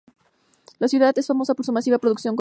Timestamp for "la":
0.79-0.87